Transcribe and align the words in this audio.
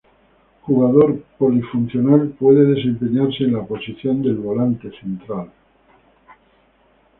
Jugador 0.63 1.19
polifuncional, 1.37 2.29
puede 2.29 2.65
desempeñarse 2.65 3.43
en 3.43 3.53
la 3.53 3.67
posición 3.67 4.23
de 4.23 4.33
volante 4.33 4.89
central. 4.99 5.51